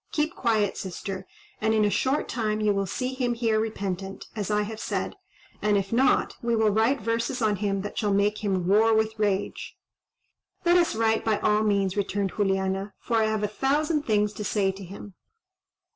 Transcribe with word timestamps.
Keep 0.11 0.33
quiet, 0.33 0.77
sister, 0.77 1.27
and 1.61 1.75
in 1.75 1.85
a 1.85 1.91
short 1.91 2.27
time 2.27 2.59
you 2.59 2.73
will 2.73 2.87
see 2.87 3.13
him 3.13 3.35
here 3.35 3.59
repentant, 3.59 4.25
as 4.35 4.49
I 4.49 4.63
have 4.63 4.79
said; 4.79 5.15
and 5.61 5.77
if 5.77 5.93
not, 5.93 6.33
we 6.41 6.55
will 6.55 6.71
write 6.71 6.99
verses 6.99 7.39
on 7.39 7.57
him 7.57 7.81
that 7.81 7.99
shall 7.99 8.11
make 8.11 8.43
him 8.43 8.65
roar 8.67 8.95
with 8.95 9.19
rage." 9.19 9.77
"Let 10.65 10.77
us 10.77 10.95
write 10.95 11.23
by 11.23 11.37
all 11.41 11.61
means," 11.61 11.95
returned 11.95 12.33
Juliana, 12.35 12.95
"for 12.99 13.17
I 13.17 13.25
have 13.25 13.43
a 13.43 13.47
thousand 13.47 14.01
things 14.07 14.33
to 14.33 14.43
say 14.43 14.71
to 14.71 14.83
him." 14.83 15.13